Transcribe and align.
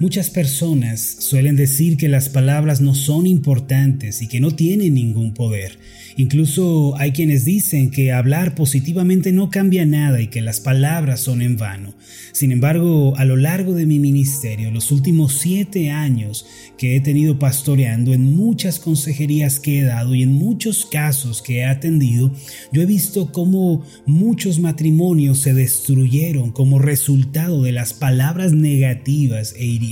Muchas 0.00 0.30
personas 0.30 1.16
suelen 1.18 1.56
decir 1.56 1.96
que 1.96 2.06
las 2.06 2.28
palabras 2.28 2.80
no 2.80 2.94
son 2.94 3.26
importantes 3.26 4.22
y 4.22 4.28
que 4.28 4.38
no 4.38 4.52
tienen 4.52 4.94
ningún 4.94 5.34
poder. 5.34 5.76
Incluso 6.16 6.96
hay 6.98 7.10
quienes 7.10 7.44
dicen 7.44 7.90
que 7.90 8.12
hablar 8.12 8.54
positivamente 8.54 9.32
no 9.32 9.50
cambia 9.50 9.84
nada 9.86 10.20
y 10.20 10.28
que 10.28 10.40
las 10.40 10.60
palabras 10.60 11.18
son 11.18 11.42
en 11.42 11.56
vano. 11.56 11.94
Sin 12.30 12.52
embargo, 12.52 13.16
a 13.16 13.24
lo 13.24 13.36
largo 13.36 13.74
de 13.74 13.86
mi 13.86 13.98
ministerio, 13.98 14.70
los 14.70 14.92
últimos 14.92 15.34
siete 15.34 15.90
años 15.90 16.46
que 16.76 16.94
he 16.94 17.00
tenido 17.00 17.40
pastoreando, 17.40 18.12
en 18.12 18.36
muchas 18.36 18.78
consejerías 18.78 19.58
que 19.58 19.80
he 19.80 19.82
dado 19.82 20.14
y 20.14 20.22
en 20.22 20.32
muchos 20.32 20.86
casos 20.86 21.42
que 21.42 21.58
he 21.58 21.64
atendido, 21.64 22.32
yo 22.72 22.82
he 22.82 22.86
visto 22.86 23.32
cómo 23.32 23.84
muchos 24.06 24.60
matrimonios 24.60 25.40
se 25.40 25.54
destruyeron 25.54 26.52
como 26.52 26.78
resultado 26.78 27.64
de 27.64 27.72
las 27.72 27.94
palabras 27.94 28.52
negativas 28.52 29.54
e 29.58 29.64
hirientes. 29.64 29.87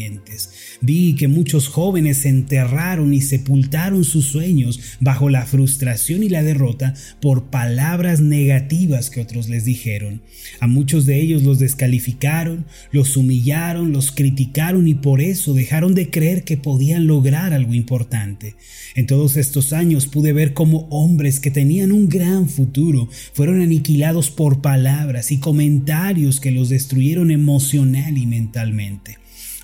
Vi 0.80 1.14
que 1.16 1.28
muchos 1.28 1.68
jóvenes 1.68 2.24
enterraron 2.24 3.14
y 3.14 3.20
sepultaron 3.20 4.04
sus 4.04 4.26
sueños 4.26 4.80
bajo 5.00 5.30
la 5.30 5.46
frustración 5.46 6.22
y 6.22 6.28
la 6.28 6.42
derrota 6.42 6.94
por 7.20 7.44
palabras 7.44 8.20
negativas 8.20 9.10
que 9.10 9.20
otros 9.20 9.48
les 9.48 9.64
dijeron. 9.64 10.22
A 10.60 10.66
muchos 10.66 11.06
de 11.06 11.20
ellos 11.20 11.42
los 11.42 11.58
descalificaron, 11.58 12.66
los 12.92 13.16
humillaron, 13.16 13.92
los 13.92 14.12
criticaron 14.12 14.88
y 14.88 14.94
por 14.94 15.20
eso 15.20 15.54
dejaron 15.54 15.94
de 15.94 16.10
creer 16.10 16.44
que 16.44 16.56
podían 16.56 17.06
lograr 17.06 17.52
algo 17.52 17.74
importante. 17.74 18.56
En 18.94 19.06
todos 19.06 19.36
estos 19.36 19.72
años 19.72 20.06
pude 20.06 20.32
ver 20.32 20.52
cómo 20.52 20.86
hombres 20.90 21.40
que 21.40 21.50
tenían 21.50 21.92
un 21.92 22.08
gran 22.08 22.48
futuro 22.48 23.08
fueron 23.32 23.60
aniquilados 23.60 24.30
por 24.30 24.60
palabras 24.60 25.32
y 25.32 25.38
comentarios 25.38 26.40
que 26.40 26.50
los 26.50 26.68
destruyeron 26.68 27.30
emocional 27.30 28.18
y 28.18 28.26
mentalmente. 28.26 29.18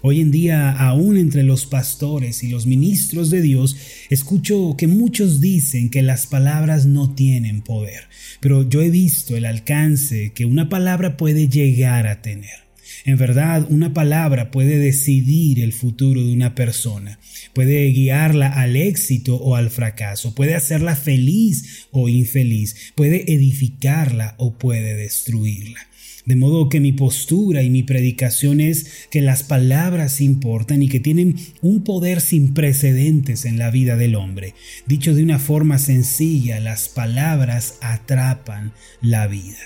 Hoy 0.04 0.20
en 0.20 0.32
día, 0.32 0.72
aún 0.72 1.16
entre 1.16 1.44
los 1.44 1.64
pastores 1.64 2.42
y 2.42 2.48
los 2.48 2.66
ministros 2.66 3.30
de 3.30 3.40
Dios, 3.40 3.76
escucho 4.10 4.74
que 4.76 4.88
muchos 4.88 5.40
dicen 5.40 5.90
que 5.90 6.02
las 6.02 6.26
palabras 6.26 6.86
no 6.86 7.14
tienen 7.14 7.62
poder, 7.62 8.08
pero 8.40 8.68
yo 8.68 8.82
he 8.82 8.90
visto 8.90 9.36
el 9.36 9.44
alcance 9.44 10.32
que 10.34 10.44
una 10.44 10.68
palabra 10.68 11.16
puede 11.16 11.46
llegar 11.46 12.08
a 12.08 12.20
tener. 12.20 12.62
En 13.04 13.16
verdad, 13.16 13.64
una 13.70 13.94
palabra 13.94 14.50
puede 14.50 14.76
decidir 14.78 15.60
el 15.60 15.72
futuro 15.72 16.20
de 16.20 16.32
una 16.32 16.56
persona, 16.56 17.20
puede 17.54 17.86
guiarla 17.90 18.48
al 18.48 18.74
éxito 18.74 19.36
o 19.36 19.54
al 19.54 19.70
fracaso, 19.70 20.34
puede 20.34 20.56
hacerla 20.56 20.96
feliz 20.96 21.86
o 21.92 22.08
infeliz, 22.08 22.92
puede 22.96 23.32
edificarla 23.32 24.34
o 24.38 24.58
puede 24.58 24.96
destruirla. 24.96 25.78
De 26.24 26.36
modo 26.36 26.68
que 26.68 26.80
mi 26.80 26.92
postura 26.92 27.62
y 27.62 27.70
mi 27.70 27.82
predicación 27.82 28.60
es 28.60 29.08
que 29.10 29.20
las 29.20 29.42
palabras 29.42 30.20
importan 30.20 30.82
y 30.82 30.88
que 30.88 31.00
tienen 31.00 31.36
un 31.62 31.82
poder 31.82 32.20
sin 32.20 32.54
precedentes 32.54 33.44
en 33.44 33.58
la 33.58 33.70
vida 33.70 33.96
del 33.96 34.14
hombre. 34.14 34.54
Dicho 34.86 35.14
de 35.14 35.22
una 35.24 35.38
forma 35.38 35.78
sencilla, 35.78 36.60
las 36.60 36.88
palabras 36.88 37.78
atrapan 37.80 38.72
la 39.00 39.26
vida. 39.26 39.58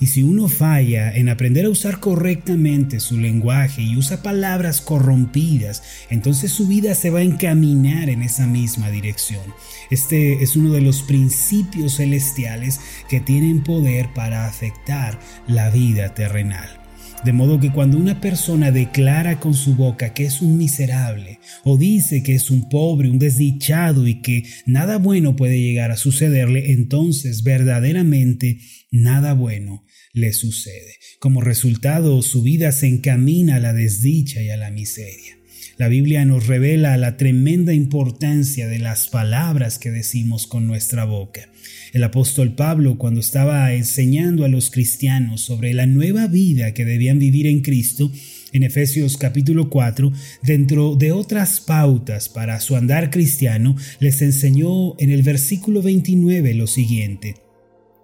Y 0.00 0.06
si 0.06 0.22
uno 0.22 0.48
falla 0.48 1.14
en 1.14 1.28
aprender 1.28 1.66
a 1.66 1.70
usar 1.70 2.00
correctamente 2.00 3.00
su 3.00 3.18
lenguaje 3.18 3.82
y 3.82 3.96
usa 3.96 4.22
palabras 4.22 4.80
corrompidas, 4.80 5.82
entonces 6.08 6.52
su 6.52 6.66
vida 6.66 6.94
se 6.94 7.10
va 7.10 7.20
a 7.20 7.22
encaminar 7.22 8.08
en 8.08 8.22
esa 8.22 8.46
misma 8.46 8.90
dirección. 8.90 9.42
Este 9.90 10.42
es 10.42 10.56
uno 10.56 10.72
de 10.72 10.80
los 10.80 11.02
principios 11.02 11.96
celestiales 11.96 12.80
que 13.08 13.20
tienen 13.20 13.62
poder 13.62 14.12
para 14.14 14.46
afectar 14.46 15.18
la 15.46 15.70
vida 15.70 16.14
terrenal. 16.14 16.79
De 17.24 17.34
modo 17.34 17.60
que 17.60 17.70
cuando 17.70 17.98
una 17.98 18.18
persona 18.18 18.70
declara 18.70 19.40
con 19.40 19.52
su 19.52 19.74
boca 19.74 20.14
que 20.14 20.24
es 20.24 20.40
un 20.40 20.56
miserable 20.56 21.38
o 21.64 21.76
dice 21.76 22.22
que 22.22 22.34
es 22.34 22.50
un 22.50 22.70
pobre, 22.70 23.10
un 23.10 23.18
desdichado 23.18 24.06
y 24.06 24.22
que 24.22 24.44
nada 24.64 24.96
bueno 24.96 25.36
puede 25.36 25.60
llegar 25.60 25.90
a 25.90 25.98
sucederle, 25.98 26.72
entonces 26.72 27.42
verdaderamente 27.42 28.58
nada 28.90 29.34
bueno 29.34 29.84
le 30.14 30.32
sucede. 30.32 30.94
Como 31.18 31.42
resultado, 31.42 32.22
su 32.22 32.42
vida 32.42 32.72
se 32.72 32.86
encamina 32.86 33.56
a 33.56 33.60
la 33.60 33.74
desdicha 33.74 34.42
y 34.42 34.48
a 34.48 34.56
la 34.56 34.70
miseria. 34.70 35.39
La 35.80 35.88
Biblia 35.88 36.26
nos 36.26 36.46
revela 36.46 36.98
la 36.98 37.16
tremenda 37.16 37.72
importancia 37.72 38.68
de 38.68 38.78
las 38.78 39.08
palabras 39.08 39.78
que 39.78 39.90
decimos 39.90 40.46
con 40.46 40.66
nuestra 40.66 41.06
boca. 41.06 41.48
El 41.94 42.04
apóstol 42.04 42.54
Pablo, 42.54 42.98
cuando 42.98 43.20
estaba 43.20 43.72
enseñando 43.72 44.44
a 44.44 44.50
los 44.50 44.70
cristianos 44.70 45.40
sobre 45.40 45.72
la 45.72 45.86
nueva 45.86 46.26
vida 46.26 46.74
que 46.74 46.84
debían 46.84 47.18
vivir 47.18 47.46
en 47.46 47.62
Cristo, 47.62 48.12
en 48.52 48.62
Efesios 48.62 49.16
capítulo 49.16 49.70
4, 49.70 50.12
dentro 50.42 50.96
de 50.96 51.12
otras 51.12 51.60
pautas 51.60 52.28
para 52.28 52.60
su 52.60 52.76
andar 52.76 53.08
cristiano, 53.08 53.74
les 54.00 54.20
enseñó 54.20 54.98
en 54.98 55.08
el 55.10 55.22
versículo 55.22 55.80
29 55.80 56.52
lo 56.52 56.66
siguiente 56.66 57.36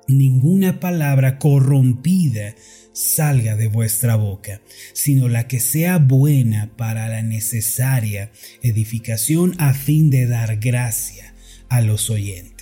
ninguna 0.08 0.80
palabra 0.80 1.38
corrompida 1.38 2.54
salga 2.92 3.56
de 3.56 3.68
vuestra 3.68 4.16
boca, 4.16 4.62
sino 4.92 5.28
la 5.28 5.48
que 5.48 5.60
sea 5.60 5.98
buena 5.98 6.70
para 6.76 7.08
la 7.08 7.22
necesaria 7.22 8.30
edificación 8.62 9.54
a 9.58 9.74
fin 9.74 10.08
de 10.10 10.26
dar 10.26 10.56
gracia 10.56 11.34
a 11.68 11.80
los 11.80 12.08
oyentes. 12.10 12.56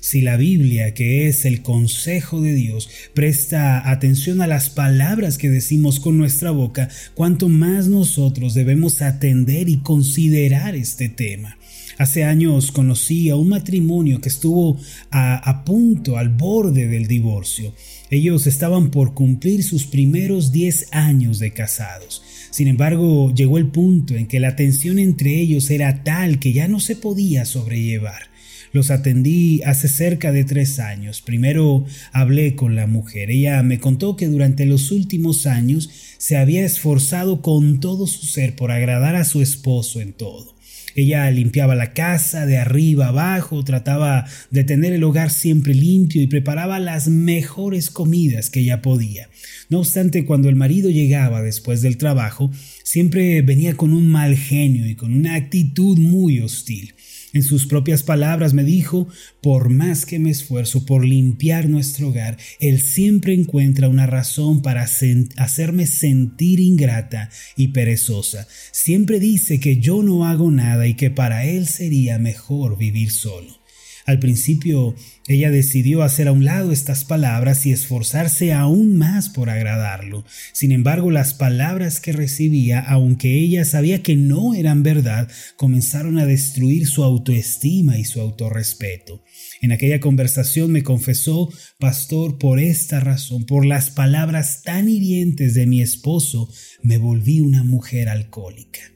Si 0.00 0.20
la 0.20 0.36
Biblia, 0.36 0.92
que 0.92 1.28
es 1.28 1.44
el 1.44 1.62
consejo 1.62 2.40
de 2.42 2.52
Dios, 2.52 2.90
presta 3.14 3.90
atención 3.90 4.42
a 4.42 4.46
las 4.46 4.68
palabras 4.68 5.38
que 5.38 5.48
decimos 5.48 5.98
con 5.98 6.18
nuestra 6.18 6.50
boca, 6.50 6.90
cuanto 7.14 7.48
más 7.48 7.88
nosotros 7.88 8.54
debemos 8.54 9.00
atender 9.00 9.68
y 9.68 9.78
considerar 9.78 10.76
este 10.76 11.08
tema. 11.08 11.56
Hace 11.98 12.24
años 12.24 12.72
conocí 12.72 13.30
a 13.30 13.36
un 13.36 13.48
matrimonio 13.48 14.20
que 14.20 14.28
estuvo 14.28 14.76
a, 15.10 15.64
punto, 15.64 16.18
al 16.18 16.28
borde 16.28 16.88
del 16.88 17.06
divorcio. 17.06 17.72
Ellos 18.10 18.46
estaban 18.46 18.90
por 18.90 19.14
cumplir 19.14 19.62
sus 19.62 19.86
primeros 19.86 20.50
10 20.50 20.88
años 20.92 21.38
de 21.38 21.52
casados. 21.52 22.22
Sin 22.50 22.68
embargo, 22.68 23.32
llegó 23.34 23.58
el 23.58 23.68
punto 23.68 24.14
en 24.14 24.26
que 24.26 24.40
la 24.40 24.56
tensión 24.56 24.98
entre 24.98 25.40
ellos 25.40 25.70
era 25.70 26.02
tal 26.02 26.38
que 26.38 26.52
ya 26.52 26.68
no 26.68 26.80
se 26.80 26.96
podía 26.96 27.44
sobrellevar. 27.44 28.34
Los 28.72 28.90
atendí 28.90 29.62
hace 29.62 29.86
cerca 29.86 30.32
de 30.32 30.42
tres 30.42 30.80
años. 30.80 31.22
Primero 31.22 31.84
hablé 32.12 32.56
con 32.56 32.74
la 32.74 32.88
mujer. 32.88 33.30
Ella 33.30 33.62
me 33.62 33.78
contó 33.78 34.16
que 34.16 34.26
durante 34.26 34.66
los 34.66 34.90
últimos 34.90 35.46
años 35.46 35.90
se 36.18 36.36
había 36.36 36.64
esforzado 36.64 37.40
con 37.40 37.78
todo 37.78 38.08
su 38.08 38.26
ser 38.26 38.56
por 38.56 38.72
agradar 38.72 39.14
a 39.14 39.24
su 39.24 39.42
esposo 39.42 40.00
en 40.00 40.12
todo. 40.12 40.53
Ella 40.94 41.30
limpiaba 41.30 41.74
la 41.74 41.92
casa 41.92 42.46
de 42.46 42.58
arriba 42.58 43.08
abajo, 43.08 43.64
trataba 43.64 44.26
de 44.50 44.64
tener 44.64 44.92
el 44.92 45.04
hogar 45.04 45.30
siempre 45.30 45.74
limpio 45.74 46.22
y 46.22 46.26
preparaba 46.26 46.78
las 46.78 47.08
mejores 47.08 47.90
comidas 47.90 48.50
que 48.50 48.60
ella 48.60 48.82
podía. 48.82 49.28
No 49.68 49.80
obstante, 49.80 50.24
cuando 50.24 50.48
el 50.48 50.56
marido 50.56 50.90
llegaba 50.90 51.42
después 51.42 51.82
del 51.82 51.96
trabajo, 51.96 52.50
siempre 52.82 53.42
venía 53.42 53.74
con 53.74 53.92
un 53.92 54.08
mal 54.08 54.36
genio 54.36 54.88
y 54.88 54.94
con 54.94 55.12
una 55.12 55.34
actitud 55.34 55.98
muy 55.98 56.40
hostil. 56.40 56.94
En 57.34 57.42
sus 57.42 57.66
propias 57.66 58.04
palabras 58.04 58.54
me 58.54 58.62
dijo, 58.62 59.08
por 59.42 59.68
más 59.68 60.06
que 60.06 60.20
me 60.20 60.30
esfuerzo 60.30 60.86
por 60.86 61.04
limpiar 61.04 61.68
nuestro 61.68 62.10
hogar, 62.10 62.38
Él 62.60 62.80
siempre 62.80 63.34
encuentra 63.34 63.88
una 63.88 64.06
razón 64.06 64.62
para 64.62 64.82
hacerme 64.82 65.86
sentir 65.88 66.60
ingrata 66.60 67.30
y 67.56 67.68
perezosa. 67.68 68.46
Siempre 68.70 69.18
dice 69.18 69.58
que 69.58 69.78
yo 69.78 70.04
no 70.04 70.26
hago 70.26 70.52
nada 70.52 70.86
y 70.86 70.94
que 70.94 71.10
para 71.10 71.44
Él 71.44 71.66
sería 71.66 72.20
mejor 72.20 72.78
vivir 72.78 73.10
solo. 73.10 73.63
Al 74.06 74.18
principio 74.18 74.94
ella 75.26 75.50
decidió 75.50 76.02
hacer 76.02 76.28
a 76.28 76.32
un 76.32 76.44
lado 76.44 76.72
estas 76.72 77.04
palabras 77.04 77.64
y 77.64 77.72
esforzarse 77.72 78.52
aún 78.52 78.98
más 78.98 79.30
por 79.30 79.48
agradarlo. 79.48 80.24
Sin 80.52 80.72
embargo, 80.72 81.10
las 81.10 81.32
palabras 81.32 82.00
que 82.00 82.12
recibía, 82.12 82.80
aunque 82.80 83.38
ella 83.38 83.64
sabía 83.64 84.02
que 84.02 84.16
no 84.16 84.54
eran 84.54 84.82
verdad, 84.82 85.30
comenzaron 85.56 86.18
a 86.18 86.26
destruir 86.26 86.86
su 86.86 87.02
autoestima 87.02 87.96
y 87.98 88.04
su 88.04 88.20
autorrespeto. 88.20 89.24
En 89.62 89.72
aquella 89.72 90.00
conversación 90.00 90.70
me 90.70 90.82
confesó, 90.82 91.48
Pastor, 91.78 92.38
por 92.38 92.60
esta 92.60 93.00
razón, 93.00 93.46
por 93.46 93.64
las 93.64 93.90
palabras 93.90 94.62
tan 94.62 94.88
hirientes 94.88 95.54
de 95.54 95.66
mi 95.66 95.80
esposo, 95.80 96.50
me 96.82 96.98
volví 96.98 97.40
una 97.40 97.64
mujer 97.64 98.10
alcohólica. 98.10 98.93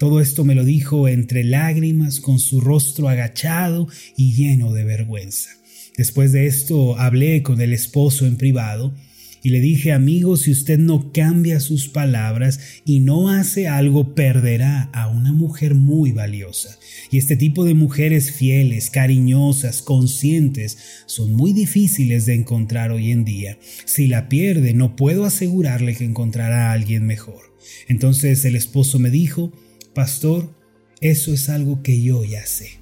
Todo 0.00 0.22
esto 0.22 0.46
me 0.46 0.54
lo 0.54 0.64
dijo 0.64 1.08
entre 1.08 1.44
lágrimas, 1.44 2.20
con 2.20 2.38
su 2.38 2.62
rostro 2.62 3.10
agachado 3.10 3.86
y 4.16 4.32
lleno 4.32 4.72
de 4.72 4.82
vergüenza. 4.82 5.50
Después 5.94 6.32
de 6.32 6.46
esto 6.46 6.98
hablé 6.98 7.42
con 7.42 7.60
el 7.60 7.74
esposo 7.74 8.24
en 8.24 8.38
privado 8.38 8.94
Y 9.42 9.50
le 9.50 9.60
dije, 9.60 9.92
amigo, 9.92 10.38
si 10.38 10.52
usted 10.52 10.78
no 10.78 11.12
cambia 11.12 11.60
sus 11.60 11.88
palabras 11.88 12.60
y 12.86 13.00
no 13.00 13.28
hace 13.28 13.68
algo, 13.68 14.14
perderá 14.14 14.84
a 14.94 15.08
una 15.08 15.34
mujer 15.34 15.74
muy 15.74 16.12
valiosa. 16.12 16.78
Y 17.10 17.18
este 17.18 17.36
tipo 17.36 17.66
de 17.66 17.74
mujeres 17.74 18.32
fieles, 18.32 18.88
cariñosas, 18.88 19.82
conscientes, 19.82 20.78
son 21.04 21.34
muy 21.34 21.52
difíciles 21.52 22.24
de 22.24 22.36
encontrar 22.36 22.90
hoy 22.90 23.10
en 23.10 23.26
día. 23.26 23.58
Si 23.84 24.06
la 24.06 24.30
pierde, 24.30 24.72
no 24.72 24.96
puedo 24.96 25.26
asegurarle 25.26 25.94
que 25.94 26.04
encontrará 26.04 26.70
a 26.70 26.72
alguien 26.72 27.04
mejor. 27.04 27.54
Entonces 27.86 28.46
el 28.46 28.56
esposo 28.56 28.98
me 28.98 29.10
dijo, 29.10 29.52
Pastor, 29.94 30.54
eso 31.00 31.32
es 31.32 31.48
algo 31.48 31.82
que 31.82 32.00
yo 32.00 32.24
ya 32.24 32.46
sé. 32.46 32.78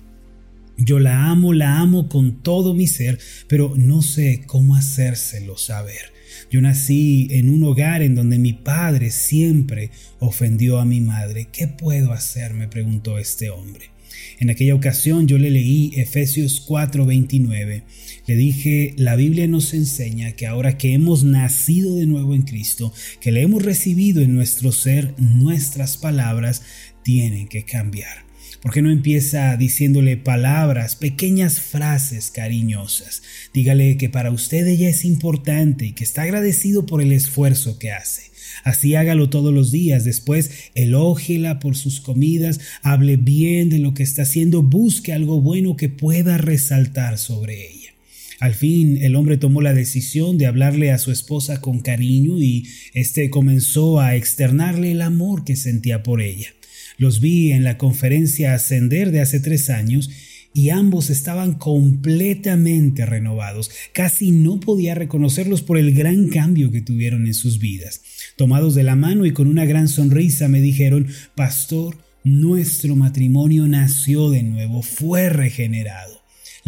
Yo 0.76 0.98
la 0.98 1.26
amo, 1.30 1.54
la 1.54 1.78
amo 1.78 2.08
con 2.08 2.42
todo 2.42 2.74
mi 2.74 2.86
ser, 2.86 3.18
pero 3.48 3.74
no 3.76 4.02
sé 4.02 4.42
cómo 4.46 4.76
hacérselo 4.76 5.56
saber. 5.56 6.12
Yo 6.50 6.60
nací 6.60 7.28
en 7.30 7.50
un 7.50 7.64
hogar 7.64 8.02
en 8.02 8.14
donde 8.14 8.38
mi 8.38 8.52
padre 8.52 9.10
siempre 9.10 9.90
ofendió 10.20 10.78
a 10.78 10.84
mi 10.84 11.00
madre. 11.00 11.48
¿Qué 11.50 11.66
puedo 11.66 12.12
hacer? 12.12 12.54
me 12.54 12.68
preguntó 12.68 13.18
este 13.18 13.50
hombre. 13.50 13.90
En 14.38 14.50
aquella 14.50 14.74
ocasión 14.74 15.26
yo 15.26 15.38
le 15.38 15.50
leí 15.50 15.92
Efesios 15.96 16.64
4:29. 16.66 17.82
Le 18.26 18.36
dije, 18.36 18.94
la 18.96 19.16
Biblia 19.16 19.48
nos 19.48 19.74
enseña 19.74 20.32
que 20.32 20.46
ahora 20.46 20.78
que 20.78 20.92
hemos 20.92 21.24
nacido 21.24 21.96
de 21.96 22.06
nuevo 22.06 22.34
en 22.34 22.42
Cristo, 22.42 22.92
que 23.20 23.32
le 23.32 23.42
hemos 23.42 23.62
recibido 23.62 24.22
en 24.22 24.34
nuestro 24.34 24.70
ser, 24.70 25.14
nuestras 25.18 25.96
palabras 25.96 26.62
tienen 27.08 27.48
que 27.48 27.64
cambiar. 27.64 28.26
¿Por 28.60 28.70
qué 28.70 28.82
no 28.82 28.90
empieza 28.90 29.56
diciéndole 29.56 30.18
palabras, 30.18 30.94
pequeñas 30.94 31.58
frases 31.58 32.30
cariñosas? 32.30 33.22
Dígale 33.54 33.96
que 33.96 34.10
para 34.10 34.30
usted 34.30 34.66
ella 34.66 34.90
es 34.90 35.06
importante 35.06 35.86
y 35.86 35.92
que 35.92 36.04
está 36.04 36.24
agradecido 36.24 36.84
por 36.84 37.00
el 37.00 37.12
esfuerzo 37.12 37.78
que 37.78 37.92
hace. 37.92 38.24
Así 38.62 38.94
hágalo 38.94 39.30
todos 39.30 39.54
los 39.54 39.70
días. 39.70 40.04
Después, 40.04 40.50
elógiela 40.74 41.60
por 41.60 41.76
sus 41.76 42.02
comidas, 42.02 42.60
hable 42.82 43.16
bien 43.16 43.70
de 43.70 43.78
lo 43.78 43.94
que 43.94 44.02
está 44.02 44.20
haciendo, 44.20 44.62
busque 44.62 45.14
algo 45.14 45.40
bueno 45.40 45.76
que 45.76 45.88
pueda 45.88 46.36
resaltar 46.36 47.16
sobre 47.16 47.70
ella. 47.70 47.94
Al 48.38 48.52
fin 48.52 48.98
el 49.00 49.16
hombre 49.16 49.38
tomó 49.38 49.62
la 49.62 49.72
decisión 49.72 50.36
de 50.36 50.44
hablarle 50.44 50.90
a 50.90 50.98
su 50.98 51.10
esposa 51.10 51.62
con 51.62 51.80
cariño 51.80 52.38
y 52.38 52.68
éste 52.92 53.30
comenzó 53.30 53.98
a 53.98 54.14
externarle 54.14 54.92
el 54.92 55.00
amor 55.00 55.44
que 55.44 55.56
sentía 55.56 56.02
por 56.02 56.20
ella. 56.20 56.52
Los 56.98 57.20
vi 57.20 57.52
en 57.52 57.64
la 57.64 57.78
conferencia 57.78 58.54
Ascender 58.54 59.12
de 59.12 59.20
hace 59.20 59.38
tres 59.38 59.70
años 59.70 60.10
y 60.52 60.70
ambos 60.70 61.10
estaban 61.10 61.54
completamente 61.54 63.06
renovados. 63.06 63.70
Casi 63.92 64.32
no 64.32 64.58
podía 64.58 64.96
reconocerlos 64.96 65.62
por 65.62 65.78
el 65.78 65.94
gran 65.94 66.28
cambio 66.28 66.72
que 66.72 66.80
tuvieron 66.80 67.28
en 67.28 67.34
sus 67.34 67.60
vidas. 67.60 68.02
Tomados 68.36 68.74
de 68.74 68.82
la 68.82 68.96
mano 68.96 69.24
y 69.26 69.32
con 69.32 69.46
una 69.46 69.64
gran 69.64 69.86
sonrisa 69.86 70.48
me 70.48 70.60
dijeron, 70.60 71.06
Pastor, 71.36 71.96
nuestro 72.24 72.96
matrimonio 72.96 73.68
nació 73.68 74.30
de 74.30 74.42
nuevo, 74.42 74.82
fue 74.82 75.28
regenerado. 75.28 76.17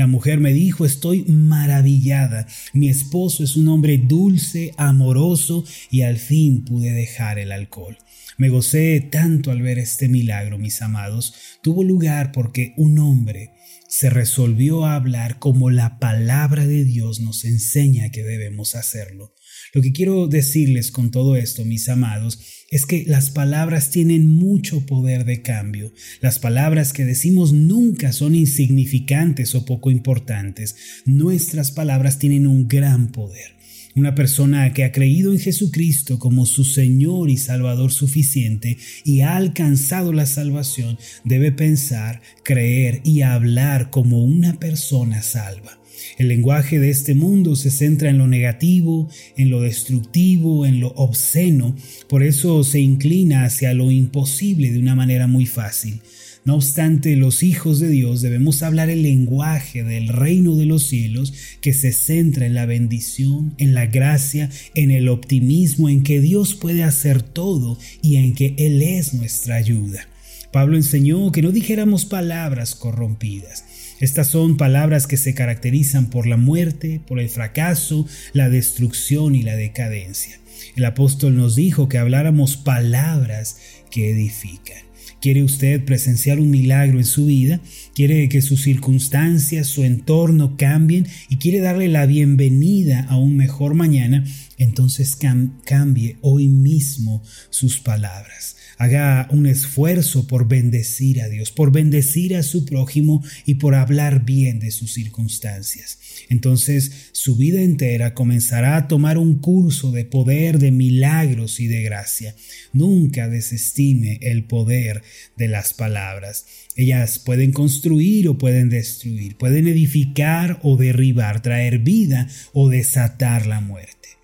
La 0.01 0.07
mujer 0.07 0.41
me 0.41 0.55
dijo, 0.55 0.87
estoy 0.87 1.25
maravillada, 1.25 2.47
mi 2.73 2.89
esposo 2.89 3.45
es 3.45 3.55
un 3.55 3.69
hombre 3.69 3.99
dulce, 3.99 4.73
amoroso 4.79 5.63
y 5.91 6.01
al 6.01 6.17
fin 6.17 6.65
pude 6.65 6.91
dejar 6.93 7.39
el 7.39 7.53
alcohol. 7.53 7.99
Me 8.39 8.49
gocé 8.49 8.99
tanto 9.03 9.51
al 9.51 9.61
ver 9.61 9.79
este 9.79 10.09
milagro, 10.09 10.57
mis 10.57 10.81
amados. 10.81 11.35
Tuvo 11.63 11.85
lugar 11.85 12.33
porque 12.33 12.73
un 12.79 12.99
hombre 12.99 13.51
se 13.91 14.09
resolvió 14.09 14.87
a 14.87 14.95
hablar 14.95 15.39
como 15.39 15.69
la 15.69 15.99
palabra 15.99 16.67
de 16.67 16.85
Dios 16.85 17.21
nos 17.21 17.45
enseña 17.45 18.09
que 18.09 18.23
debemos 18.23 18.77
hacerlo. 18.77 19.35
Lo 19.73 19.83
que 19.83 19.93
quiero 19.93 20.27
decirles 20.27 20.91
con 20.91 21.11
todo 21.11 21.37
esto, 21.37 21.65
mis 21.65 21.89
amados, 21.89 22.39
es 22.71 22.87
que 22.87 23.05
las 23.07 23.31
palabras 23.31 23.91
tienen 23.91 24.29
mucho 24.29 24.87
poder 24.87 25.25
de 25.25 25.43
cambio. 25.43 25.93
Las 26.21 26.39
palabras 26.39 26.93
que 26.93 27.05
decimos 27.05 27.53
nunca 27.53 28.13
son 28.13 28.35
insignificantes 28.35 29.55
o 29.55 29.65
poco 29.65 29.91
importantes. 29.91 30.77
Nuestras 31.05 31.71
palabras 31.71 32.19
tienen 32.19 32.47
un 32.47 32.69
gran 32.69 33.13
poder. 33.13 33.61
Una 33.97 34.15
persona 34.15 34.73
que 34.73 34.85
ha 34.85 34.93
creído 34.93 35.33
en 35.33 35.41
Jesucristo 35.41 36.21
como 36.21 36.47
su 36.47 36.65
Señor 36.65 37.29
y 37.29 37.37
Salvador 37.37 37.91
suficiente 37.91 38.79
y 39.05 39.23
ha 39.23 39.37
alcanzado 39.37 40.13
la 40.13 40.27
salvación 40.27 40.97
debe 41.25 41.51
pensar, 41.51 42.23
creer 42.45 43.01
y 43.05 43.23
hablar 43.23 43.91
como 43.91 44.25
una 44.25 44.61
persona 44.61 45.23
salva. 45.23 45.80
El 46.19 46.29
lenguaje 46.29 46.79
de 46.79 46.91
este 46.91 47.15
mundo 47.15 47.57
se 47.57 47.71
centra 47.71 48.11
en 48.11 48.19
lo 48.19 48.27
negativo, 48.27 49.09
en 49.37 49.51
lo 49.51 49.61
destructivo, 49.63 50.67
en 50.67 50.81
lo 50.81 50.89
obsceno, 50.89 51.77
por 52.09 52.23
eso 52.23 52.65
se 52.65 52.81
inclina 52.81 53.45
hacia 53.45 53.75
lo 53.75 53.91
imposible 53.91 54.71
de 54.71 54.79
una 54.79 54.95
manera 54.95 55.27
muy 55.27 55.47
fácil. 55.47 56.01
No 56.45 56.55
obstante, 56.55 57.17
los 57.17 57.43
hijos 57.43 57.81
de 57.81 57.89
Dios 57.89 58.23
debemos 58.23 58.63
hablar 58.63 58.89
el 58.89 59.03
lenguaje 59.03 59.85
del 59.85 60.09
reino 60.09 60.57
de 60.57 60.65
los 60.65 60.85
cielos 60.85 61.35
que 61.61 61.75
se 61.75 61.93
centra 61.93 62.47
en 62.47 62.55
la 62.55 62.65
bendición, 62.65 63.55
en 63.59 63.75
la 63.75 63.87
gracia, 63.87 64.49
en 64.75 64.91
el 64.91 65.11
optimismo, 65.11 65.91
en 65.91 66.03
que 66.03 66.21
Dios 66.21 66.55
puede 66.55 66.83
hacer 66.83 67.23
todo 67.23 67.79
y 68.03 68.17
en 68.17 68.35
que 68.35 68.55
Él 68.57 68.81
es 68.81 69.13
nuestra 69.13 69.57
ayuda. 69.57 70.09
Pablo 70.53 70.77
enseñó 70.77 71.31
que 71.31 71.43
no 71.43 71.53
dijéramos 71.53 72.05
palabras 72.05 72.75
corrompidas. 72.75 73.65
Estas 74.01 74.29
son 74.29 74.57
palabras 74.57 75.07
que 75.07 75.17
se 75.17 75.35
caracterizan 75.35 76.11
por 76.11 76.27
la 76.27 76.37
muerte, 76.37 77.01
por 77.07 77.21
el 77.21 77.29
fracaso, 77.29 78.07
la 78.33 78.49
destrucción 78.49 79.35
y 79.35 79.43
la 79.43 79.55
decadencia. 79.55 80.41
El 80.75 80.85
apóstol 80.85 81.37
nos 81.37 81.55
dijo 81.55 81.89
que 81.89 81.99
habláramos 81.99 82.57
palabras 82.57 83.59
que 83.91 84.11
edifican. 84.11 84.91
¿Quiere 85.21 85.45
usted 85.45 85.85
presenciar 85.85 86.41
un 86.41 86.51
milagro 86.51 86.99
en 86.99 87.05
su 87.05 87.27
vida? 87.27 87.61
¿Quiere 87.95 88.27
que 88.31 88.41
sus 88.41 88.63
circunstancias, 88.63 89.67
su 89.67 89.85
entorno 89.85 90.57
cambien 90.57 91.07
y 91.29 91.37
quiere 91.37 91.61
darle 91.61 91.89
la 91.89 92.07
bienvenida 92.07 93.07
a 93.09 93.19
un 93.19 93.37
mejor 93.37 93.75
mañana? 93.75 94.25
Entonces 94.61 95.17
cambie 95.65 96.19
hoy 96.21 96.47
mismo 96.47 97.23
sus 97.49 97.81
palabras. 97.81 98.57
Haga 98.77 99.27
un 99.31 99.47
esfuerzo 99.47 100.27
por 100.27 100.49
bendecir 100.49 101.23
a 101.23 101.31
Dios, 101.31 101.51
por 101.51 101.73
bendecir 101.73 102.37
a 102.37 102.43
su 102.43 102.67
prójimo 102.67 103.25
y 103.47 103.55
por 103.55 103.75
hablar 103.75 104.27
bien 104.27 104.61
de 104.61 104.71
sus 104.71 104.93
circunstancias. 104.93 105.99
Entonces 106.29 106.93
su 107.13 107.37
vida 107.37 107.63
entera 107.63 108.13
comenzará 108.13 108.77
a 108.77 108.87
tomar 108.87 109.17
un 109.17 109.39
curso 109.39 109.93
de 109.93 110.05
poder, 110.05 110.59
de 110.59 110.73
milagros 110.73 111.59
y 111.59 111.67
de 111.67 111.83
gracia. 111.83 112.37
Nunca 112.75 113.29
desestime 113.29 114.19
el 114.21 114.45
poder 114.45 115.03
de 115.39 115.49
las 115.49 115.73
palabras. 115.73 116.45
Ellas 116.77 117.19
pueden 117.19 117.53
construir 117.53 118.29
o 118.29 118.37
pueden 118.37 118.69
destruir, 118.69 119.39
pueden 119.39 119.69
edificar 119.69 120.61
o 120.63 120.77
derribar, 120.77 121.41
traer 121.41 121.79
vida 121.79 122.29
o 122.53 122.69
desatar 122.69 123.47
la 123.47 123.63
muerte. 123.63 124.20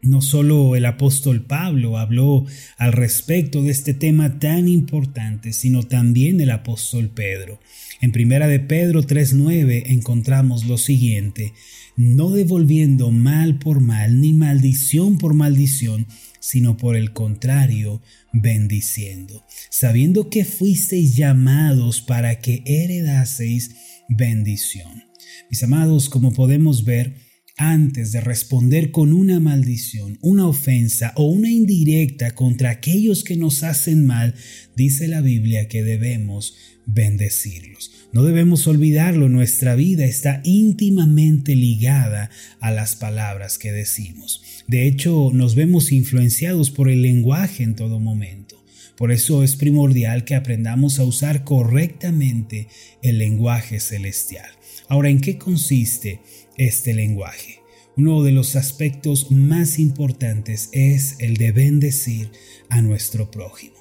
No 0.00 0.22
solo 0.22 0.76
el 0.76 0.86
apóstol 0.86 1.44
Pablo 1.44 1.98
habló 1.98 2.46
al 2.76 2.92
respecto 2.92 3.62
de 3.62 3.70
este 3.70 3.94
tema 3.94 4.38
tan 4.38 4.68
importante, 4.68 5.52
sino 5.52 5.82
también 5.82 6.40
el 6.40 6.50
apóstol 6.50 7.10
Pedro. 7.10 7.58
En 8.00 8.12
primera 8.12 8.46
de 8.46 8.60
Pedro 8.60 9.02
3:9 9.02 9.84
encontramos 9.86 10.66
lo 10.66 10.78
siguiente: 10.78 11.52
no 11.96 12.30
devolviendo 12.30 13.10
mal 13.10 13.58
por 13.58 13.80
mal 13.80 14.20
ni 14.20 14.32
maldición 14.32 15.18
por 15.18 15.34
maldición, 15.34 16.06
sino 16.38 16.76
por 16.76 16.94
el 16.94 17.12
contrario, 17.12 18.00
bendiciendo, 18.32 19.44
sabiendo 19.68 20.30
que 20.30 20.44
fuisteis 20.44 21.16
llamados 21.16 22.00
para 22.02 22.38
que 22.38 22.62
heredaseis 22.66 23.74
bendición. 24.08 25.02
Mis 25.50 25.62
amados, 25.64 26.08
como 26.08 26.32
podemos 26.32 26.84
ver, 26.84 27.16
antes 27.58 28.12
de 28.12 28.20
responder 28.20 28.92
con 28.92 29.12
una 29.12 29.40
maldición, 29.40 30.16
una 30.22 30.46
ofensa 30.46 31.12
o 31.16 31.26
una 31.26 31.50
indirecta 31.50 32.30
contra 32.30 32.70
aquellos 32.70 33.24
que 33.24 33.36
nos 33.36 33.64
hacen 33.64 34.06
mal, 34.06 34.34
dice 34.76 35.08
la 35.08 35.20
Biblia 35.20 35.68
que 35.68 35.82
debemos 35.82 36.56
bendecirlos. 36.86 37.90
No 38.12 38.22
debemos 38.22 38.66
olvidarlo, 38.66 39.28
nuestra 39.28 39.74
vida 39.74 40.06
está 40.06 40.40
íntimamente 40.44 41.56
ligada 41.56 42.30
a 42.60 42.70
las 42.70 42.96
palabras 42.96 43.58
que 43.58 43.72
decimos. 43.72 44.42
De 44.66 44.86
hecho, 44.86 45.30
nos 45.34 45.54
vemos 45.54 45.92
influenciados 45.92 46.70
por 46.70 46.88
el 46.88 47.02
lenguaje 47.02 47.64
en 47.64 47.74
todo 47.74 48.00
momento. 48.00 48.64
Por 48.96 49.12
eso 49.12 49.44
es 49.44 49.56
primordial 49.56 50.24
que 50.24 50.34
aprendamos 50.34 50.98
a 50.98 51.04
usar 51.04 51.44
correctamente 51.44 52.68
el 53.02 53.18
lenguaje 53.18 53.78
celestial. 53.78 54.50
Ahora, 54.88 55.10
¿en 55.10 55.20
qué 55.20 55.36
consiste 55.36 56.20
este 56.56 56.94
lenguaje? 56.94 57.60
Uno 57.96 58.22
de 58.22 58.32
los 58.32 58.56
aspectos 58.56 59.30
más 59.30 59.78
importantes 59.78 60.70
es 60.72 61.16
el 61.18 61.36
de 61.36 61.52
bendecir 61.52 62.30
a 62.70 62.80
nuestro 62.80 63.30
prójimo. 63.30 63.74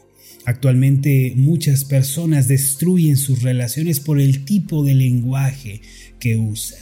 Actualmente 0.45 1.33
muchas 1.35 1.85
personas 1.85 2.47
destruyen 2.47 3.17
sus 3.17 3.41
relaciones 3.41 3.99
por 3.99 4.19
el 4.19 4.43
tipo 4.45 4.83
de 4.83 4.95
lenguaje 4.95 5.81
que 6.19 6.37
usan. 6.37 6.79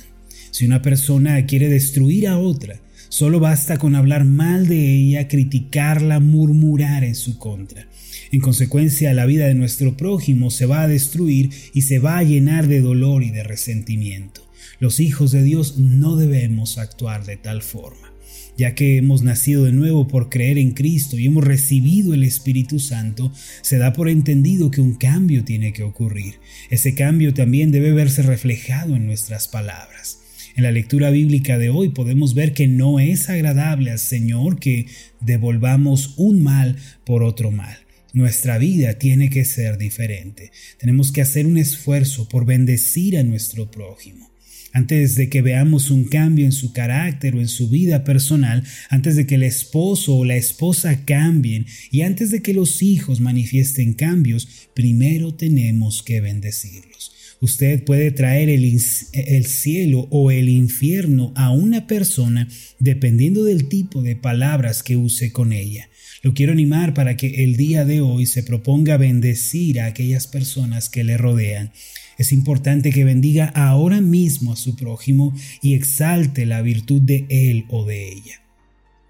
Si 0.51 0.65
una 0.65 0.81
persona 0.81 1.45
quiere 1.45 1.67
destruir 1.67 2.27
a 2.27 2.39
otra, 2.39 2.79
Solo 3.09 3.39
basta 3.39 3.77
con 3.77 3.95
hablar 3.95 4.25
mal 4.25 4.67
de 4.67 4.95
ella, 4.95 5.27
criticarla, 5.27 6.19
murmurar 6.19 7.03
en 7.03 7.15
su 7.15 7.37
contra. 7.37 7.87
En 8.31 8.41
consecuencia, 8.41 9.13
la 9.13 9.25
vida 9.25 9.47
de 9.47 9.55
nuestro 9.55 9.95
prójimo 9.95 10.51
se 10.51 10.65
va 10.65 10.81
a 10.81 10.87
destruir 10.87 11.51
y 11.73 11.83
se 11.83 11.99
va 11.99 12.17
a 12.17 12.23
llenar 12.23 12.67
de 12.67 12.81
dolor 12.81 13.23
y 13.23 13.31
de 13.31 13.43
resentimiento. 13.43 14.45
Los 14.79 14.99
hijos 14.99 15.31
de 15.31 15.43
Dios 15.43 15.77
no 15.77 16.17
debemos 16.17 16.77
actuar 16.77 17.25
de 17.25 17.37
tal 17.37 17.61
forma. 17.61 18.11
Ya 18.57 18.73
que 18.73 18.97
hemos 18.97 19.21
nacido 19.21 19.65
de 19.65 19.73
nuevo 19.73 20.07
por 20.07 20.29
creer 20.29 20.57
en 20.57 20.71
Cristo 20.71 21.17
y 21.17 21.25
hemos 21.25 21.43
recibido 21.43 22.13
el 22.13 22.23
Espíritu 22.23 22.79
Santo, 22.79 23.31
se 23.61 23.77
da 23.77 23.93
por 23.93 24.09
entendido 24.09 24.71
que 24.71 24.81
un 24.81 24.95
cambio 24.95 25.43
tiene 25.43 25.73
que 25.73 25.83
ocurrir. 25.83 26.35
Ese 26.69 26.95
cambio 26.95 27.33
también 27.33 27.71
debe 27.71 27.91
verse 27.91 28.21
reflejado 28.21 28.95
en 28.95 29.05
nuestras 29.05 29.47
palabras. 29.47 30.19
En 30.55 30.63
la 30.63 30.71
lectura 30.71 31.09
bíblica 31.09 31.57
de 31.57 31.69
hoy 31.69 31.89
podemos 31.89 32.33
ver 32.33 32.53
que 32.53 32.69
no 32.69 33.01
es 33.01 33.29
agradable 33.29 33.91
al 33.91 33.99
Señor 33.99 34.57
que 34.57 34.85
devolvamos 35.19 36.13
un 36.15 36.43
mal 36.43 36.77
por 37.03 37.23
otro 37.23 37.51
mal. 37.51 37.77
Nuestra 38.13 38.57
vida 38.57 38.93
tiene 38.93 39.29
que 39.29 39.43
ser 39.43 39.77
diferente. 39.77 40.53
Tenemos 40.79 41.11
que 41.11 41.21
hacer 41.21 41.45
un 41.45 41.57
esfuerzo 41.57 42.29
por 42.29 42.45
bendecir 42.45 43.17
a 43.17 43.23
nuestro 43.23 43.69
prójimo. 43.69 44.31
Antes 44.71 45.15
de 45.15 45.27
que 45.27 45.41
veamos 45.41 45.91
un 45.91 46.05
cambio 46.05 46.45
en 46.45 46.53
su 46.53 46.71
carácter 46.71 47.35
o 47.35 47.41
en 47.41 47.49
su 47.49 47.67
vida 47.67 48.05
personal, 48.05 48.63
antes 48.89 49.17
de 49.17 49.27
que 49.27 49.35
el 49.35 49.43
esposo 49.43 50.15
o 50.15 50.23
la 50.23 50.37
esposa 50.37 51.03
cambien 51.03 51.65
y 51.91 52.01
antes 52.03 52.31
de 52.31 52.41
que 52.41 52.53
los 52.53 52.81
hijos 52.81 53.19
manifiesten 53.19 53.93
cambios, 53.93 54.47
primero 54.73 55.33
tenemos 55.33 56.01
que 56.01 56.21
bendecirlos. 56.21 57.14
Usted 57.41 57.83
puede 57.83 58.11
traer 58.11 58.49
el, 58.49 58.63
el, 58.63 59.45
cielo 59.45 60.07
o 60.09 60.31
el 60.31 60.49
infierno 60.49 61.33
a 61.35 61.51
una 61.51 61.85
persona 61.87 62.47
dependiendo 62.79 63.43
del 63.43 63.67
tipo 63.67 64.01
de 64.01 64.15
palabras 64.15 64.83
que 64.83 64.95
use 64.95 65.31
con 65.31 65.53
ella. 65.53 65.89
Lo 66.23 66.33
quiero 66.33 66.53
animar 66.53 66.93
para 66.93 67.17
que 67.17 67.43
el 67.43 67.55
día 67.55 67.85
de 67.85 68.01
hoy 68.01 68.25
se 68.25 68.41
proponga 68.41 68.97
bendecir 68.97 69.79
a 69.79 69.87
aquellas 69.87 70.27
personas 70.27 70.89
que 70.89 71.03
le 71.03 71.17
rodean. 71.17 71.71
Es 72.17 72.31
importante 72.31 72.91
que 72.91 73.03
bendiga 73.03 73.45
ahora 73.47 74.01
mismo 74.01 74.53
a 74.53 74.55
su 74.55 74.75
prójimo 74.75 75.35
y 75.61 75.73
exalte 75.73 76.45
la 76.45 76.61
virtud 76.61 77.01
de 77.01 77.25
él 77.29 77.65
o 77.69 77.85
de 77.85 78.11
ella. 78.11 78.44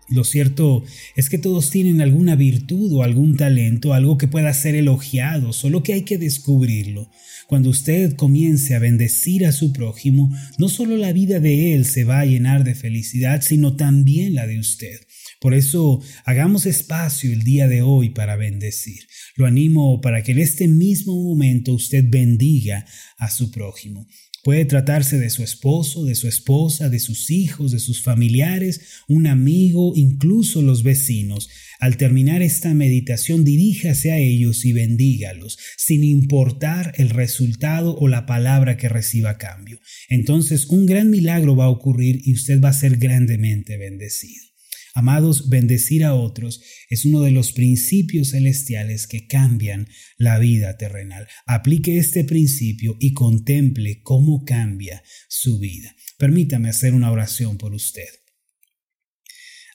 Lo 0.08 0.24
cierto 0.24 0.84
es 1.16 1.30
que 1.30 1.40
todos 1.40 1.72
tienen 1.72 2.00
alguna 2.00 2.36
virtud 2.36 2.94
o 2.94 3.04
algún 3.04 3.38
talento, 3.38 3.94
algo 3.94 4.18
que 4.18 4.28
pueda 4.28 4.54
ser 4.54 4.76
elogiado, 4.76 5.52
solo 5.52 5.82
que 5.82 5.94
hay 5.94 6.04
que 6.04 6.20
descubrirlo. 6.20 7.10
Cuando 7.48 7.70
usted 7.70 8.16
comience 8.16 8.76
a 8.76 8.80
bendecir 8.80 9.46
a 9.46 9.52
su 9.52 9.74
prójimo, 9.74 10.36
no 10.60 10.70
solo 10.70 10.96
la 10.96 11.12
vida 11.12 11.40
de 11.40 11.74
él 11.74 11.86
se 11.86 12.04
va 12.04 12.20
a 12.20 12.26
llenar 12.26 12.64
de 12.64 12.76
felicidad, 12.76 13.42
sino 13.42 13.76
también 13.76 14.36
la 14.36 14.46
de 14.46 14.60
usted. 14.60 15.00
Por 15.42 15.54
eso 15.54 16.02
hagamos 16.24 16.66
espacio 16.66 17.32
el 17.32 17.44
día 17.44 17.68
de 17.68 17.82
hoy 17.82 18.10
para 18.10 18.36
bendecir. 18.36 19.08
Lo 19.36 19.46
animo 19.46 20.02
para 20.02 20.24
que 20.24 20.32
en 20.32 20.40
este 20.40 20.68
mismo 20.68 21.22
momento 21.22 21.74
usted 21.74 22.04
bendiga 22.08 22.86
a 23.18 23.30
su 23.30 23.52
prójimo. 23.52 24.08
Puede 24.46 24.66
tratarse 24.66 25.18
de 25.18 25.32
su 25.32 25.42
esposo, 25.42 26.06
de 26.06 26.14
su 26.14 26.28
esposa, 26.28 26.88
de 26.88 27.00
sus 27.00 27.32
hijos, 27.32 27.72
de 27.72 27.80
sus 27.80 28.04
familiares, 28.04 29.02
un 29.08 29.25
amigo, 29.25 29.94
incluso 29.96 30.62
los 30.62 30.84
vecinos. 30.84 31.50
Al 31.80 31.98
terminar 31.98 32.44
esta 32.44 32.72
meditación, 32.75 33.44
diríjase 33.44 34.12
a 34.12 34.20
ellos 34.20 34.64
y 34.66 34.72
bendígalos, 34.72 35.58
sin 35.78 36.04
importar 36.04 36.94
el 36.98 37.10
resultado 37.10 37.98
o 37.98 38.08
la 38.08 38.28
palabra 38.28 38.78
que 38.78 38.88
reciba 38.88 39.32
a 39.32 39.38
cambio. 39.40 39.80
Entonces 40.10 40.68
un 40.68 40.86
gran 40.86 41.10
milagro 41.10 41.56
va 41.56 41.66
a 41.66 41.70
ocurrir 41.70 42.22
y 42.24 42.36
usted 42.36 42.62
va 42.62 42.70
a 42.70 42.74
ser 42.74 42.98
grandemente 42.98 43.78
bendecido. 43.78 44.45
Amados, 44.98 45.50
bendecir 45.50 46.06
a 46.06 46.14
otros 46.14 46.62
es 46.90 47.04
uno 47.04 47.22
de 47.22 47.32
los 47.32 47.52
principios 47.52 48.30
celestiales 48.30 49.08
que 49.08 49.28
cambian 49.28 49.90
la 50.18 50.40
vida 50.40 50.78
terrenal. 50.78 51.28
Aplique 51.46 51.98
este 51.98 52.24
principio 52.24 52.96
y 53.02 53.12
contemple 53.12 54.02
cómo 54.04 54.46
cambia 54.46 55.04
su 55.28 55.60
vida. 55.60 55.94
Permítame 56.18 56.70
hacer 56.70 56.94
una 56.94 57.12
oración 57.12 57.58
por 57.58 57.74
usted. 57.74 58.08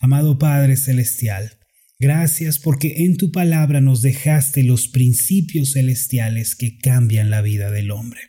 Amado 0.01 0.39
Padre 0.39 0.77
Celestial, 0.77 1.59
gracias 1.99 2.59
porque 2.59 3.05
en 3.05 3.19
tu 3.19 3.31
palabra 3.31 3.83
nos 3.83 4.01
dejaste 4.01 4.63
los 4.63 4.89
principios 4.89 5.75
celestiales 5.75 6.57
que 6.57 6.79
cambian 6.79 7.29
la 7.29 7.43
vida 7.43 7.71
del 7.71 7.91
hombre. 7.91 8.23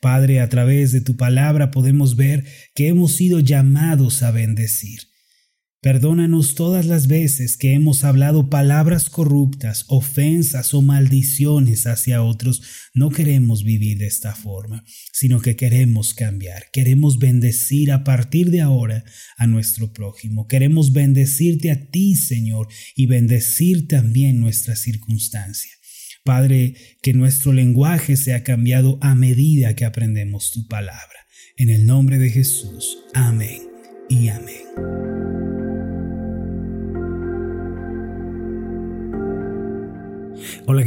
Padre, 0.00 0.40
a 0.40 0.48
través 0.48 0.92
de 0.92 1.02
tu 1.02 1.18
palabra 1.18 1.70
podemos 1.70 2.16
ver 2.16 2.46
que 2.74 2.88
hemos 2.88 3.12
sido 3.12 3.40
llamados 3.40 4.22
a 4.22 4.30
bendecir. 4.30 5.09
Perdónanos 5.82 6.56
todas 6.56 6.84
las 6.84 7.06
veces 7.06 7.56
que 7.56 7.72
hemos 7.72 8.04
hablado 8.04 8.50
palabras 8.50 9.08
corruptas, 9.08 9.86
ofensas 9.88 10.74
o 10.74 10.82
maldiciones 10.82 11.86
hacia 11.86 12.22
otros. 12.22 12.60
No 12.92 13.08
queremos 13.08 13.64
vivir 13.64 13.96
de 13.96 14.06
esta 14.06 14.34
forma, 14.34 14.84
sino 15.10 15.40
que 15.40 15.56
queremos 15.56 16.12
cambiar. 16.12 16.64
Queremos 16.70 17.18
bendecir 17.18 17.92
a 17.92 18.04
partir 18.04 18.50
de 18.50 18.60
ahora 18.60 19.04
a 19.38 19.46
nuestro 19.46 19.90
prójimo. 19.94 20.48
Queremos 20.48 20.92
bendecirte 20.92 21.70
a 21.70 21.88
ti, 21.88 22.14
Señor, 22.14 22.68
y 22.94 23.06
bendecir 23.06 23.88
también 23.88 24.38
nuestra 24.38 24.76
circunstancia. 24.76 25.72
Padre, 26.24 26.74
que 27.00 27.14
nuestro 27.14 27.54
lenguaje 27.54 28.18
sea 28.18 28.42
cambiado 28.42 28.98
a 29.00 29.14
medida 29.14 29.74
que 29.74 29.86
aprendemos 29.86 30.50
tu 30.50 30.68
palabra. 30.68 31.26
En 31.56 31.70
el 31.70 31.86
nombre 31.86 32.18
de 32.18 32.28
Jesús. 32.28 32.98
Amén 33.14 33.69